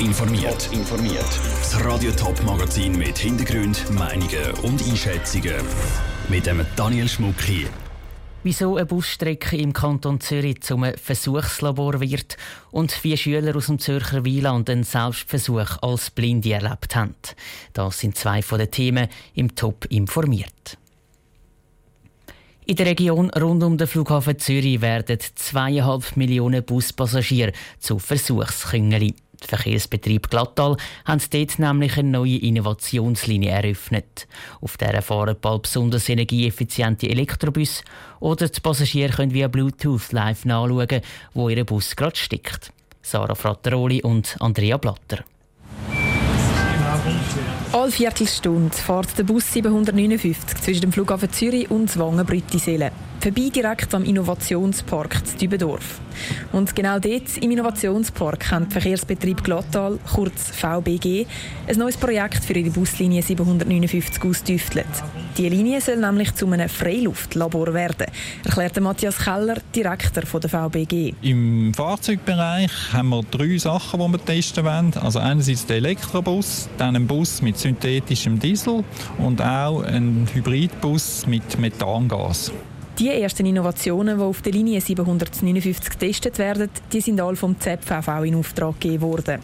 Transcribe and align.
informiert. 0.00 0.70
informiert. 0.72 1.40
Das 1.58 1.84
Radio 1.84 2.10
Top 2.12 2.42
Magazin 2.44 2.96
mit 2.96 3.18
Hintergrund, 3.18 3.84
Meinungen 3.90 4.50
und 4.62 4.82
Einschätzungen 4.82 5.54
mit 6.28 6.46
dem 6.46 6.64
Daniel 6.74 7.06
Schmuck 7.06 7.40
hier. 7.42 7.68
Wieso 8.42 8.76
eine 8.76 8.86
Busstrecke 8.86 9.58
im 9.58 9.74
Kanton 9.74 10.18
Zürich 10.20 10.62
zum 10.62 10.86
Versuchslabor 10.96 12.00
wird 12.00 12.38
und 12.70 13.04
wie 13.04 13.16
Schüler 13.16 13.54
aus 13.54 13.66
dem 13.66 13.78
Zürcher 13.78 14.24
Wieland 14.24 14.70
einen 14.70 14.84
Selbstversuch 14.84 15.82
als 15.82 16.10
Blinde 16.10 16.54
erlebt 16.54 16.96
haben. 16.96 17.14
Das 17.74 18.00
sind 18.00 18.16
zwei 18.16 18.40
von 18.40 18.58
den 18.58 18.70
Themen 18.70 19.08
im 19.34 19.54
Top 19.54 19.84
informiert. 19.90 20.78
In 22.64 22.76
der 22.76 22.86
Region 22.86 23.30
rund 23.30 23.62
um 23.62 23.76
den 23.76 23.86
Flughafen 23.86 24.38
Zürich 24.38 24.80
werden 24.80 25.18
zweieinhalb 25.34 26.16
Millionen 26.16 26.64
Buspassagiere 26.64 27.52
zu 27.78 27.98
Versuchsküngeli. 27.98 29.14
Der 29.42 29.48
Verkehrsbetrieb 29.48 30.30
Glattal 30.30 30.76
hat 31.04 31.32
dort 31.32 31.58
nämlich 31.58 31.96
eine 31.96 32.10
neue 32.10 32.36
Innovationslinie 32.36 33.50
eröffnet. 33.50 34.26
Auf 34.60 34.76
der 34.76 35.00
fahren 35.02 35.36
bald 35.40 35.62
besonders 35.62 36.08
energieeffiziente 36.08 37.08
Elektrobus 37.08 37.82
oder 38.20 38.48
die 38.48 38.60
Passagiere 38.60 39.12
können 39.12 39.34
via 39.34 39.48
Bluetooth 39.48 40.12
live 40.12 40.44
nachschauen, 40.44 41.00
wo 41.34 41.48
ihr 41.48 41.64
Bus 41.64 41.96
gerade 41.96 42.16
steckt. 42.16 42.72
Sarah 43.02 43.34
Frattaroli 43.34 44.02
und 44.02 44.36
Andrea 44.40 44.76
Blatter. 44.76 45.24
Alle 47.72 47.92
Viertelstunde 47.92 48.74
fährt 48.74 49.16
der 49.16 49.22
Bus 49.22 49.52
759 49.52 50.60
zwischen 50.60 50.80
dem 50.82 50.92
Flughafen 50.92 51.32
Zürich 51.32 51.70
und 51.70 51.88
Zwangen-Brüttiselen. 51.88 52.90
Vorbei 53.20 53.50
direkt 53.54 53.94
am 53.94 54.02
Innovationspark 54.02 55.20
Dübendorf. 55.38 56.00
Und 56.52 56.74
genau 56.74 56.98
dort 56.98 57.36
im 57.38 57.50
Innovationspark 57.50 58.50
hat 58.50 58.62
der 58.62 58.70
Verkehrsbetrieb 58.70 59.44
Glattal, 59.44 59.98
kurz 60.14 60.48
VBG, 60.50 61.26
ein 61.68 61.76
neues 61.76 61.98
Projekt 61.98 62.42
für 62.42 62.54
ihre 62.54 62.70
Buslinie 62.70 63.20
759 63.22 64.24
ausgetüftelt. 64.24 64.86
Die 65.36 65.50
Linie 65.50 65.82
soll 65.82 65.98
nämlich 65.98 66.34
zu 66.34 66.50
einem 66.50 66.70
Freiluftlabor 66.70 67.74
werden, 67.74 68.06
erklärte 68.42 68.80
Matthias 68.80 69.18
Keller, 69.18 69.58
Direktor 69.76 70.40
der 70.40 70.48
VBG. 70.48 71.12
Im 71.20 71.74
Fahrzeugbereich 71.74 72.72
haben 72.94 73.10
wir 73.10 73.22
drei 73.30 73.58
Sachen, 73.58 74.00
die 74.00 74.12
wir 74.12 74.24
testen 74.24 74.64
wollen. 74.64 74.94
Also 74.94 75.18
einerseits 75.18 75.66
den 75.66 75.76
Elektrobus, 75.76 76.70
dann 76.78 76.96
einen 76.96 77.06
Bus 77.06 77.42
mit 77.42 77.58
synthetischem 77.58 78.38
Diesel 78.38 78.82
und 79.18 79.42
auch 79.42 79.82
einen 79.82 80.26
Hybridbus 80.32 81.26
mit 81.26 81.58
Methangas. 81.58 82.50
Die 83.00 83.08
ersten 83.08 83.46
Innovationen, 83.46 84.18
die 84.18 84.22
auf 84.22 84.42
der 84.42 84.52
Linie 84.52 84.78
759 84.78 85.88
getestet 85.88 86.36
werden, 86.36 86.68
die 86.92 87.00
sind 87.00 87.18
alle 87.18 87.34
vom 87.34 87.58
ZVV 87.58 88.24
in 88.24 88.34
Auftrag 88.34 88.78
gegeben 88.78 89.00
worden. 89.00 89.40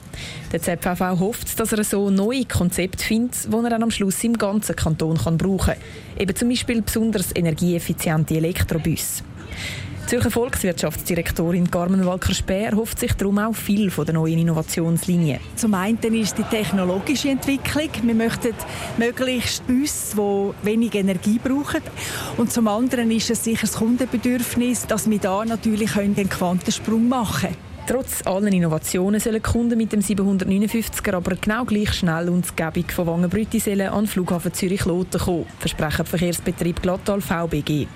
Der 0.53 0.61
ZVV 0.61 1.19
hofft, 1.19 1.59
dass 1.59 1.73
er 1.73 1.83
so 1.83 2.11
neue 2.11 2.45
Konzepte 2.45 3.03
findet, 3.03 3.51
die 3.51 3.57
er 3.57 3.71
dann 3.71 3.83
am 3.83 3.91
Schluss 3.91 4.23
im 4.25 4.37
ganzen 4.37 4.77
Kanton 4.77 5.17
brauchen 5.17 5.59
kann. 5.59 5.77
Eben 6.19 6.37
zum 6.37 6.51
Beispiel 6.51 6.83
besonders 6.83 7.34
energieeffiziente 7.34 8.37
Elektrobusse. 8.37 9.23
Zürcher 10.06 10.30
Volkswirtschaftsdirektorin 10.30 11.69
Carmen 11.69 12.06
Walker-Speer 12.06 12.77
hofft 12.77 13.00
sich 13.00 13.12
darum 13.14 13.41
auch 13.41 13.56
viel 13.56 13.91
von 13.91 14.05
der 14.05 14.14
neuen 14.14 14.38
Innovationslinie. 14.38 15.41
Zum 15.56 15.75
einen 15.75 15.98
ist 16.14 16.38
die 16.38 16.44
technologische 16.44 17.30
Entwicklung. 17.30 17.88
Wir 18.03 18.14
möchten 18.14 18.55
möglichst 18.98 19.66
Busse, 19.66 20.14
die 20.14 20.66
wenig 20.66 20.94
Energie 20.94 21.41
brauchen. 21.42 21.83
Und 22.36 22.53
zum 22.53 22.69
anderen 22.69 23.11
ist 23.11 23.30
es 23.30 23.42
sicher 23.42 23.66
das 23.66 23.78
Kundenbedürfnis, 23.78 24.86
dass 24.86 25.11
wir 25.11 25.19
da 25.19 25.44
natürlich 25.44 25.97
einen 25.97 26.28
Quantensprung 26.28 27.08
machen 27.08 27.48
können. 27.48 27.66
Trotz 27.88 28.25
allen 28.27 28.53
Innovationen 28.53 29.20
sollen 29.20 29.42
Kunden 29.42 29.77
mit 29.77 29.92
dem 29.92 30.00
759er 30.00 31.14
aber 31.14 31.34
genau 31.34 31.64
gleich 31.64 31.92
schnell 31.94 32.28
und 32.28 32.56
Gebung 32.56 32.88
von 32.88 33.06
Wangenbrüttisellen 33.08 33.88
an 33.88 34.05
den 34.05 34.06
Flughafen 34.08 34.53
Zürich-Loten 34.53 35.20
kommen, 35.20 35.47
versprechen 35.58 36.06
Verkehrsbetrieb 36.06 36.81
Glattal 36.83 37.20
VBG. 37.20 37.88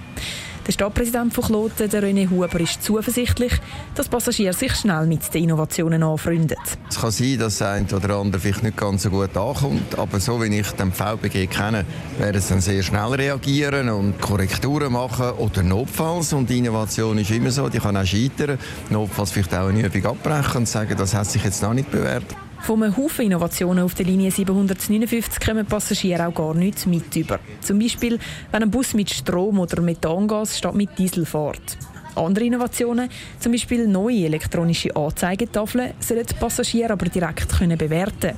Der 0.70 0.74
Stadtpräsident 0.74 1.34
von 1.34 1.42
Kloten, 1.42 1.90
der 1.90 2.00
René 2.00 2.30
Huber, 2.30 2.60
ist 2.60 2.80
zuversichtlich, 2.84 3.52
dass 3.96 4.08
Passagiere 4.08 4.52
sich 4.52 4.72
schnell 4.76 5.04
mit 5.04 5.34
den 5.34 5.42
Innovationen 5.42 6.00
anfreunden. 6.00 6.56
Es 6.88 7.00
kann 7.00 7.10
sein, 7.10 7.38
dass 7.40 7.60
ein 7.60 7.92
oder 7.92 8.14
andere 8.14 8.40
vielleicht 8.40 8.62
nicht 8.62 8.76
ganz 8.76 9.02
so 9.02 9.10
gut 9.10 9.36
ankommt, 9.36 9.98
aber 9.98 10.20
so 10.20 10.40
wie 10.40 10.60
ich 10.60 10.70
den 10.70 10.92
VBG 10.92 11.48
kenne, 11.48 11.84
werden 12.20 12.40
sie 12.40 12.50
dann 12.50 12.60
sehr 12.60 12.84
schnell 12.84 13.14
reagieren 13.14 13.88
und 13.88 14.20
Korrekturen 14.20 14.92
machen 14.92 15.30
oder 15.38 15.64
notfalls. 15.64 16.32
Und 16.32 16.48
die 16.48 16.58
Innovation 16.58 17.18
ist 17.18 17.32
immer 17.32 17.50
so, 17.50 17.68
die 17.68 17.80
kann 17.80 17.96
auch 17.96 18.06
scheitern. 18.06 18.56
Notfalls 18.90 19.32
vielleicht 19.32 19.52
auch 19.52 19.70
eine 19.70 19.84
Übung 19.84 20.06
abbrechen 20.06 20.58
und 20.58 20.68
sagen, 20.68 20.94
das 20.96 21.14
hat 21.14 21.26
sich 21.26 21.42
jetzt 21.42 21.64
noch 21.64 21.74
nicht 21.74 21.90
bewährt. 21.90 22.26
Von 22.62 22.82
einem 22.82 22.96
Haufen 22.96 23.26
Innovationen 23.26 23.84
auf 23.84 23.94
der 23.94 24.06
Linie 24.06 24.30
759 24.30 25.40
kommen 25.44 25.66
Passagiere 25.66 26.26
auch 26.26 26.34
gar 26.34 26.54
nichts 26.54 26.86
mit 26.86 27.14
über. 27.16 27.40
Zum 27.60 27.78
Beispiel, 27.78 28.18
wenn 28.52 28.62
ein 28.62 28.70
Bus 28.70 28.94
mit 28.94 29.10
Strom 29.10 29.58
oder 29.58 29.80
Methangas 29.80 30.58
statt 30.58 30.74
mit 30.74 30.96
Diesel 30.98 31.26
fährt. 31.26 31.78
Andere 32.14 32.44
Innovationen, 32.44 33.08
zum 33.38 33.52
Beispiel 33.52 33.86
neue 33.86 34.26
elektronische 34.26 34.94
Anzeigetafeln, 34.94 35.94
sollen 36.00 36.26
die 36.26 36.34
Passagiere 36.34 36.92
aber 36.92 37.06
direkt 37.06 37.56
können 37.56 37.78
bewerten 37.78 38.34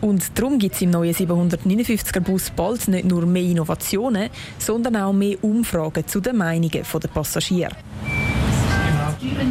und 0.00 0.38
darum 0.38 0.58
gibt 0.58 0.74
es 0.74 0.82
im 0.82 0.90
neuen 0.90 1.14
759er 1.14 2.20
Bus 2.20 2.50
bald 2.50 2.86
nicht 2.88 3.06
nur 3.06 3.24
mehr 3.26 3.42
Innovationen, 3.42 4.28
sondern 4.58 4.96
auch 4.96 5.12
mehr 5.12 5.42
Umfragen 5.42 6.06
zu 6.06 6.20
den 6.20 6.36
Meinungen 6.36 6.70
der 6.70 7.08
Passagiere. 7.08 7.74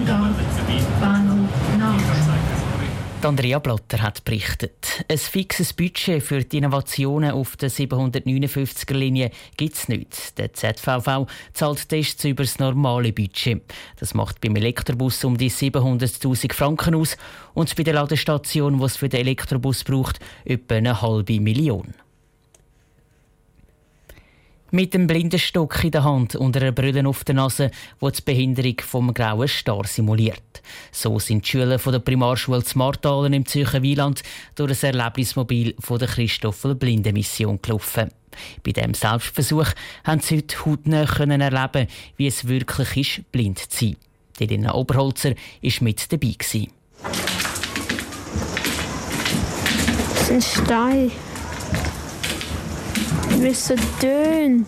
Bahnhof 0.06 0.25
Andrea 3.25 3.58
Blatter 3.58 4.03
hat 4.03 4.24
berichtet. 4.24 5.03
Ein 5.09 5.18
fixes 5.18 5.74
Budget 5.74 6.22
für 6.22 6.44
die 6.44 6.59
Innovationen 6.59 7.31
auf 7.31 7.58
der 7.58 7.72
759er-Linie 7.72 9.31
gibt 9.58 9.74
es 9.74 9.88
nicht. 9.88 10.38
Der 10.38 10.53
ZVV 10.53 11.25
zahlt 11.52 11.90
Tests 11.90 12.24
über 12.24 12.44
das 12.44 12.59
normale 12.59 13.12
Budget. 13.12 13.63
Das 14.00 14.13
macht 14.13 14.41
beim 14.41 14.56
Elektrobus 14.56 15.24
um 15.24 15.38
die 15.38 15.50
700.000 15.50 16.53
Franken 16.53 16.94
aus 16.94 17.18
und 17.56 17.75
bei 17.75 17.81
der 17.81 17.96
Ladestation, 17.96 18.78
die 18.78 18.86
es 18.86 18.97
für 18.97 19.09
den 19.09 19.22
Elektrobus 19.22 19.84
braucht, 19.84 20.19
etwa 20.44 20.75
eine 20.75 21.02
halbe 21.02 21.40
Million. 21.40 21.96
Mit 24.75 24.94
dem 24.94 25.08
Blindenstock 25.08 25.86
in 25.86 25.91
der 25.91 26.03
Hand 26.03 26.36
und 26.36 26.58
einer 26.58 26.74
Brille 26.74 27.08
auf 27.08 27.24
der 27.24 27.36
Nase, 27.36 27.72
die 28.02 28.12
die 28.12 28.22
Behinderung 28.22 28.75
vom 28.81 29.13
grauen 29.13 29.47
Star 29.47 29.88
simuliert. 29.88 30.62
So 30.91 31.18
sind 31.18 31.46
die 31.46 31.50
Schüler 31.52 31.80
von 31.80 31.94
der 31.94 32.02
Primarschule 32.02 32.59
Smartalen 32.59 33.31
im 33.31 33.46
Zürcher 33.46 33.81
Wieland 33.81 34.22
durch 34.56 34.84
ein 34.84 34.94
Erlebnismobil 34.94 35.75
von 35.80 35.97
der 35.97 36.09
Christoffel 36.09 36.75
Blindenmission 36.75 37.62
gelaufen. 37.62 38.09
Bei 38.66 38.74
diesem 38.74 38.94
Selbstversuch 38.94 39.69
haben 40.03 40.19
sie 40.19 40.40
heute 40.40 40.66
hautnah 40.66 41.06
erleben, 41.06 41.88
wie 42.18 42.28
es 42.28 42.46
wirklich 42.46 42.97
ist, 42.97 43.31
blind 43.31 43.59
zu 43.59 43.78
sein. 43.86 43.96
Delina 44.42 44.74
Oberholzer 44.74 45.36
war 45.62 45.74
mit 45.80 46.12
dabei. 46.12 46.36
Das 50.09 50.30
ist 50.30 50.31
ein 50.31 50.42
Stein 50.42 51.12
wie 53.41 53.47
es 53.50 53.68
so 53.68 53.75
tönt. 54.00 54.68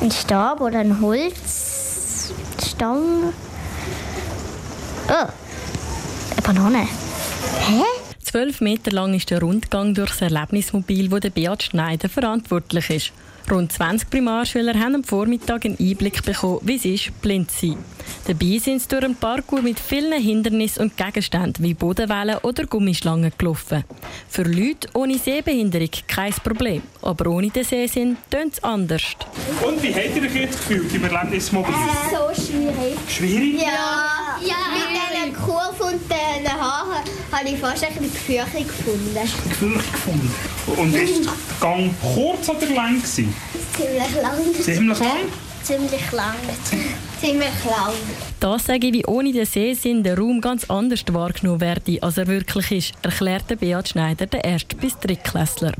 Ein 0.00 0.10
Stab 0.10 0.60
oder 0.60 0.80
ein 0.80 1.00
Holzstange. 1.00 1.32
Oh, 5.08 5.12
eine 5.12 6.42
Banane. 6.42 6.88
Hä? 7.68 7.82
Zwölf 8.22 8.60
Meter 8.60 8.90
lang 8.90 9.14
ist 9.14 9.30
der 9.30 9.40
Rundgang 9.40 9.94
durchs 9.94 10.20
Erlebnismobil, 10.22 11.10
wo 11.10 11.18
der 11.18 11.30
Beat 11.30 11.62
Schneider 11.62 12.08
verantwortlich 12.08 12.90
ist. 12.90 13.12
Rund 13.50 13.72
20 13.72 14.08
Primarschüler 14.08 14.78
haben 14.78 14.96
am 14.96 15.04
Vormittag 15.04 15.64
einen 15.64 15.76
Einblick 15.78 16.24
bekommen, 16.24 16.60
wie 16.62 16.76
es 16.76 16.84
ist, 16.84 17.20
blind 17.20 17.50
zu 17.50 17.66
sein. 17.66 17.78
Dabei 18.26 18.58
sind 18.58 18.80
sie 18.80 18.88
durch 18.88 19.04
einen 19.04 19.16
Parkour 19.16 19.62
mit 19.62 19.78
vielen 19.78 20.20
Hindernissen 20.20 20.82
und 20.82 20.96
Gegenständen 20.96 21.64
wie 21.64 21.74
Bodenwellen 21.74 22.38
oder 22.42 22.66
Gummischlangen 22.66 23.32
gelaufen. 23.36 23.84
Für 24.28 24.42
Leute 24.42 24.88
ohne 24.94 25.18
Sehbehinderung 25.18 25.90
kein 26.06 26.32
Problem, 26.32 26.82
aber 27.02 27.30
ohne 27.30 27.50
den 27.50 27.64
Sehsinn 27.64 28.16
tönt 28.30 28.54
es 28.54 28.64
anders. 28.64 29.16
Und 29.64 29.82
wie 29.82 29.94
habt 29.94 30.16
ihr 30.16 30.22
euch 30.22 30.34
jetzt 30.34 30.58
gefühlt 30.58 30.94
im 30.94 31.04
Erlebnismobil? 31.04 31.74
Äh, 31.74 32.34
so 32.34 32.42
schwierig. 32.42 32.98
Schwierig? 33.08 33.60
Ja, 33.60 34.38
ja. 34.46 34.91
Habe 37.32 37.48
ich 37.48 37.58
fast 37.58 37.84
ein 37.84 37.94
gefürchtet 37.94 38.68
gefunden. 38.68 39.14
Gefürchtet 39.48 39.92
gefunden. 39.92 40.34
Und 40.76 40.94
ist 40.94 41.24
der 41.24 41.32
Gang 41.60 41.90
kurz 42.14 42.48
oder 42.48 42.66
lang? 42.74 42.96
Gewesen? 42.96 43.34
Ziemlich 43.76 44.22
lang. 44.22 44.54
Ziemlich 44.62 44.98
lang? 44.98 45.16
Ziemlich 45.62 46.12
lang. 46.12 46.34
Ziemlich 47.20 47.64
lang. 47.64 47.94
Das 48.40 48.66
sage 48.66 48.88
ich, 48.88 48.92
wie 48.92 49.06
ohne 49.06 49.32
den 49.32 49.46
Sehsinn 49.46 50.02
der 50.02 50.18
Raum 50.18 50.40
ganz 50.40 50.68
anders 50.68 51.04
wahrgenommen 51.10 51.60
werde, 51.60 52.02
als 52.02 52.18
er 52.18 52.26
wirklich 52.26 52.70
ist, 52.72 52.92
erklärte 53.02 53.56
Beat 53.56 53.88
Schneider, 53.88 54.26
der 54.26 54.44
Erst- 54.44 54.80
bis 54.80 54.98
Drittklässler. 54.98 55.72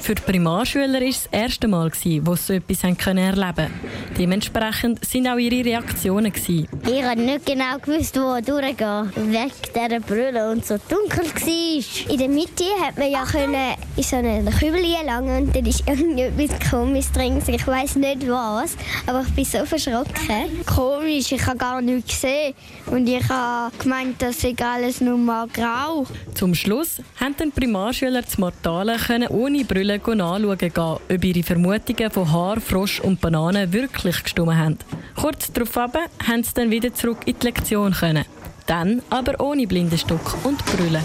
Für 0.00 0.14
die 0.14 0.22
Primarschüler 0.22 1.00
war 1.00 1.08
es 1.08 1.24
das 1.24 1.40
erste 1.40 1.68
Mal, 1.68 1.90
wo 2.22 2.34
sie 2.34 2.46
so 2.46 2.52
etwas 2.52 2.84
erleben 2.84 2.98
konnten. 3.26 3.70
Dementsprechend 4.18 5.04
sind 5.04 5.28
auch 5.28 5.38
ihre 5.38 5.64
Reaktionen. 5.64 6.32
Ich 6.34 7.02
habe 7.02 7.20
nicht 7.20 7.46
genau 7.46 7.78
gewusst, 7.80 8.16
wo 8.16 8.40
durchgehen 8.40 9.12
Wegen 9.14 9.50
dieser 9.74 10.00
Brille 10.00 10.50
und 10.50 10.66
so 10.66 10.76
dunkel 10.88 11.24
war. 11.24 12.12
In 12.12 12.18
der 12.18 12.28
Mitte 12.28 12.64
hat 12.80 12.98
man 12.98 13.10
ja 13.10 13.24
können 13.24 13.74
in 13.96 14.02
so 14.02 14.16
einen 14.16 14.50
Kübel 14.50 14.82
gelangen 14.82 15.46
und 15.46 15.56
dann 15.56 15.66
ist 15.66 15.86
irgendetwas 15.88 16.70
komisch 16.70 17.06
drin. 17.12 17.42
Ich 17.46 17.66
weiß 17.66 17.96
nicht 17.96 18.28
was, 18.28 18.76
aber 19.06 19.22
ich 19.22 19.34
bin 19.34 19.44
so 19.44 19.64
verschrocken. 19.64 20.64
Komisch, 20.66 21.32
ich 21.32 21.46
habe 21.46 21.58
gar 21.58 21.80
nichts 21.80 22.14
gesehen. 22.14 22.54
Und 22.86 23.08
ich 23.08 23.26
habe 23.28 23.76
gemeint, 23.78 24.20
das 24.20 24.40
sei 24.40 24.54
alles 24.62 25.00
nur 25.00 25.16
mal 25.16 25.46
grau. 25.48 26.06
Zum 26.34 26.54
Schluss 26.54 26.98
haben 27.20 27.34
die 27.38 27.50
Primarschüler 27.50 28.26
zu 28.26 28.40
Mortalen 28.40 28.98
ohne 29.28 29.61
Brille 29.64 29.94
anschauen 29.94 30.58
gehen, 30.58 30.72
ob 30.76 31.24
ihre 31.24 31.42
Vermutungen 31.42 32.10
von 32.10 32.32
Haar, 32.32 32.60
Frosch 32.60 33.00
und 33.00 33.20
Bananen 33.20 33.72
wirklich 33.72 34.22
gestimmt 34.22 34.54
haben. 34.54 34.78
Kurz 35.16 35.52
darauf 35.52 35.76
haben 35.76 36.42
sie 36.42 36.54
dann 36.54 36.70
wieder 36.70 36.92
zurück 36.94 37.18
in 37.26 37.38
die 37.38 37.46
Lektion 37.46 37.92
können. 37.92 38.24
Dann 38.66 39.02
aber 39.10 39.40
ohne 39.40 39.66
Blindenstock 39.66 40.44
und 40.44 40.64
Brille. 40.64 41.02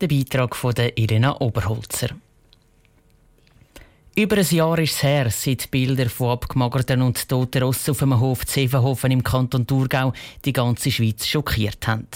Der 0.00 0.08
Beitrag 0.08 0.56
von 0.56 0.74
Irena 0.94 1.40
Oberholzer. 1.40 2.10
Über 4.20 4.36
ein 4.36 4.46
Jahr 4.50 4.78
ist 4.78 4.96
es 4.96 5.02
her, 5.02 5.30
seit 5.30 5.70
Bilder 5.70 6.10
von 6.10 6.32
abgemagerten 6.32 7.00
und 7.00 7.26
toten 7.26 7.62
Rossen 7.62 7.92
auf 7.92 8.02
einem 8.02 8.20
Hof 8.20 8.44
Zevenhofen 8.44 9.12
im 9.12 9.24
Kanton 9.24 9.66
Thurgau 9.66 10.12
die 10.44 10.52
ganze 10.52 10.90
Schweiz 10.90 11.26
schockiert 11.26 11.88
haben. 11.88 12.06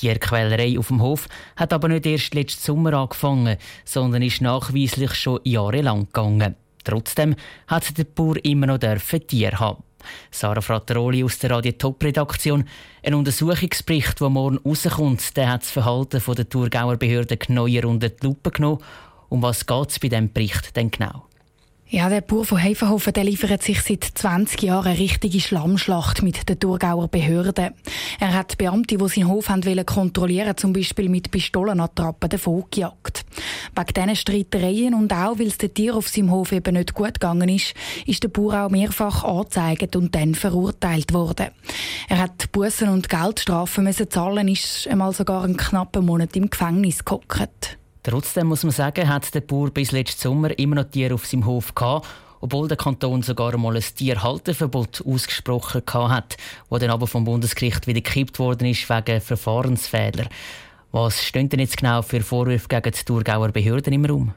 Die 0.00 0.14
Quälerei 0.14 0.78
auf 0.78 0.86
dem 0.86 1.02
Hof 1.02 1.26
hat 1.56 1.72
aber 1.72 1.88
nicht 1.88 2.06
erst 2.06 2.34
letzten 2.34 2.62
Sommer 2.62 2.92
angefangen, 2.92 3.56
sondern 3.84 4.22
ist 4.22 4.40
nachweislich 4.40 5.12
schon 5.14 5.40
jahrelang 5.42 6.04
gegangen. 6.04 6.54
Trotzdem 6.84 7.34
hat 7.66 7.98
der 7.98 8.04
Bauer 8.04 8.36
immer 8.44 8.68
noch 8.68 8.78
Tier 8.78 9.58
haben. 9.58 9.82
Sarah 10.30 10.60
Frattaroli 10.60 11.24
aus 11.24 11.40
der 11.40 11.50
Radio 11.50 11.72
Top 11.72 12.04
Redaktion. 12.04 12.68
Ein 13.02 13.14
Untersuchungsbericht, 13.14 14.20
der 14.20 14.30
morgen 14.30 14.58
rauskommt, 14.58 15.36
der 15.36 15.50
hat 15.50 15.62
das 15.62 15.72
Verhalten 15.72 16.22
der 16.24 16.48
Thurgauer 16.48 16.98
Behörden 16.98 17.38
neuer 17.48 17.84
unter 17.84 18.10
die 18.10 18.24
Lupe 18.24 18.52
genommen. 18.52 18.78
Um 19.28 19.42
was 19.42 19.66
geht 19.66 19.90
es 19.90 19.98
bei 19.98 20.08
diesem 20.08 20.32
Bericht 20.32 20.76
denn 20.76 20.92
genau? 20.92 21.27
Ja, 21.90 22.10
der 22.10 22.20
Bauer 22.20 22.44
von 22.44 22.58
Hefenhofen 22.58 23.14
der 23.14 23.24
liefert 23.24 23.62
sich 23.62 23.80
seit 23.80 24.04
20 24.04 24.60
Jahren 24.60 24.88
eine 24.88 24.98
richtige 24.98 25.40
Schlammschlacht 25.40 26.22
mit 26.22 26.46
den 26.46 26.60
Thurgauer 26.60 27.08
Behörden. 27.08 27.72
Er 28.20 28.34
hat 28.34 28.58
Beamte, 28.58 28.98
die 28.98 29.08
seinen 29.08 29.28
Hof 29.28 29.48
wollen 29.48 29.86
kontrollieren 29.86 30.54
zum 30.58 30.74
Beispiel 30.74 31.08
mit 31.08 31.30
Pistolenattrappen 31.30 32.28
davon 32.28 32.64
gejagt. 32.70 33.24
Wegen 33.74 33.94
diesen 33.94 34.16
Streitereien 34.16 34.92
und 34.92 35.14
auch, 35.14 35.38
weil 35.38 35.46
es 35.46 35.56
den 35.56 35.72
Tier 35.72 35.96
auf 35.96 36.08
seinem 36.08 36.30
Hof 36.30 36.52
eben 36.52 36.74
nicht 36.74 36.92
gut 36.92 37.14
gegangen 37.14 37.48
ist, 37.48 37.72
ist 38.04 38.22
der 38.22 38.28
Bauer 38.28 38.66
auch 38.66 38.70
mehrfach 38.70 39.24
angezeigt 39.24 39.96
und 39.96 40.14
dann 40.14 40.34
verurteilt 40.34 41.14
worden. 41.14 41.52
Er 42.10 42.18
hat 42.18 42.52
Bussen 42.52 42.90
und 42.90 43.08
Geldstrafen 43.08 43.84
müssen 43.84 44.10
zahlen, 44.10 44.48
ist 44.48 44.86
einmal 44.88 45.14
sogar 45.14 45.42
einen 45.42 45.56
knappen 45.56 46.04
Monat 46.04 46.36
im 46.36 46.50
Gefängnis 46.50 47.02
gehockt. 47.02 47.77
Trotzdem 48.08 48.46
muss 48.46 48.62
man 48.62 48.72
sagen, 48.72 49.06
hat 49.06 49.34
der 49.34 49.42
Bauer 49.42 49.68
bis 49.68 49.92
letzten 49.92 50.22
Sommer 50.22 50.58
immer 50.58 50.76
noch 50.76 50.84
Tiere 50.84 51.12
auf 51.12 51.26
seinem 51.26 51.44
Hof 51.44 51.74
gehabt, 51.74 52.06
obwohl 52.40 52.66
der 52.66 52.78
Kanton 52.78 53.20
sogar 53.20 53.52
einmal 53.52 53.76
ein 53.76 53.82
Tierhalteverbot 53.82 55.04
ausgesprochen 55.04 55.82
hat, 55.94 56.38
das 56.70 56.80
dann 56.80 56.88
aber 56.88 57.06
vom 57.06 57.24
Bundesgericht 57.24 57.86
wieder 57.86 58.00
gekippt 58.00 58.38
worden 58.38 58.66
ist 58.66 58.88
wegen 58.88 59.20
Verfahrensfehler. 59.20 60.26
Was 60.90 61.22
stehen 61.22 61.50
denn 61.50 61.60
jetzt 61.60 61.76
genau 61.76 62.00
für 62.00 62.22
Vorwürfe 62.22 62.68
gegen 62.68 62.92
die 62.92 63.04
Thurgauer 63.04 63.48
Behörden 63.48 63.92
im 63.92 64.06
Raum? 64.06 64.32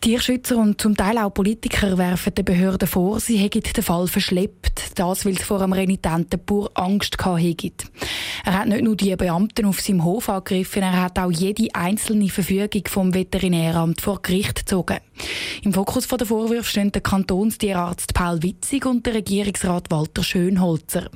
Tierschützer 0.00 0.56
und 0.56 0.80
zum 0.80 0.96
Teil 0.96 1.18
auch 1.18 1.30
Politiker 1.30 1.98
werfen 1.98 2.34
den 2.34 2.44
Behörden 2.44 2.86
vor, 2.86 3.18
sie 3.18 3.36
hätten 3.38 3.62
den 3.62 3.82
Fall 3.82 4.06
verschleppt. 4.06 4.98
Das, 4.98 5.24
weil 5.24 5.36
sie 5.36 5.42
vor 5.42 5.60
einem 5.60 5.72
renitenten 5.72 6.40
Bauer 6.44 6.70
Angst 6.74 7.16
hätten. 7.24 7.72
Er 8.44 8.58
hat 8.58 8.68
nicht 8.68 8.82
nur 8.82 8.96
die 8.96 9.16
Beamten 9.16 9.66
auf 9.66 9.80
seinem 9.80 10.04
Hof 10.04 10.28
angegriffen, 10.28 10.82
er 10.82 11.02
hat 11.02 11.18
auch 11.18 11.30
jede 11.30 11.74
einzelne 11.74 12.28
Verfügung 12.28 12.82
vom 12.88 13.14
Veterinäramt 13.14 14.00
vor 14.00 14.22
Gericht 14.22 14.60
gezogen. 14.60 14.98
Im 15.62 15.72
Fokus 15.72 16.06
der 16.06 16.26
Vorwürfe 16.26 16.68
stehen 16.68 16.92
der 16.92 17.00
Kantonstierarzt 17.00 18.14
Paul 18.14 18.42
Witzig 18.42 18.86
und 18.86 19.06
der 19.06 19.14
Regierungsrat 19.14 19.90
Walter 19.90 20.22
Schönholzer. 20.22 21.10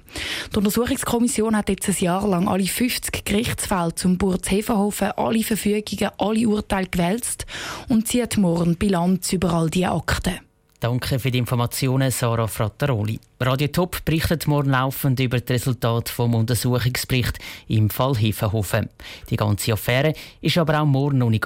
Die 0.52 0.56
Untersuchungskommission 0.56 1.56
hat 1.56 1.68
jetzt 1.68 1.88
ein 1.88 1.96
Jahr 1.98 2.26
lang 2.26 2.48
alle 2.48 2.64
50 2.64 3.24
Gerichtsfälle 3.24 3.94
zum 3.94 4.18
Burz 4.18 4.50
Hefenhofen, 4.50 5.12
alle 5.12 5.44
Verfügungen, 5.44 6.10
alle 6.18 6.48
Urteile 6.48 6.88
gewälzt 6.88 7.46
und 7.88 8.08
zieht 8.08 8.38
morgen 8.38 8.69
Bilanz 8.76 9.32
über 9.32 9.52
all 9.52 9.70
diese 9.70 9.90
Akten. 9.90 10.40
Danke 10.80 11.18
für 11.18 11.30
die 11.30 11.36
Informationen, 11.36 12.10
Sarah 12.10 12.46
Frattaroli. 12.46 13.20
Radio 13.38 13.68
Top 13.68 14.02
berichtet 14.02 14.46
morgen 14.46 14.70
laufend 14.70 15.20
über 15.20 15.38
das 15.38 15.50
Resultat 15.50 16.08
vom 16.08 16.34
Untersuchungsbericht 16.34 17.38
im 17.68 17.90
Fall 17.90 18.14
Hefenhofen. 18.16 18.88
Die 19.28 19.36
ganze 19.36 19.74
Affäre 19.74 20.14
ist 20.40 20.56
aber 20.56 20.80
auch 20.80 20.86
morgen 20.86 21.18
noch 21.18 21.28
nicht 21.28 21.38